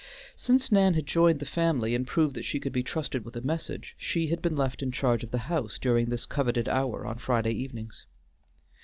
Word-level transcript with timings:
Since 0.35 0.71
Nan 0.71 0.95
had 0.95 1.05
joined 1.05 1.39
the 1.39 1.45
family 1.45 1.93
and 1.93 2.07
proved 2.07 2.33
that 2.35 2.43
she 2.43 2.59
could 2.59 2.73
be 2.73 2.81
trusted 2.81 3.23
with 3.23 3.35
a 3.35 3.41
message, 3.41 3.93
she 3.99 4.25
had 4.29 4.41
been 4.41 4.55
left 4.57 4.81
in 4.81 4.91
charge 4.91 5.23
of 5.23 5.29
the 5.29 5.37
house 5.45 5.77
during 5.77 6.09
this 6.09 6.25
coveted 6.25 6.67
hour 6.67 7.05
on 7.05 7.19
Friday 7.19 7.51
evenings. 7.51 8.07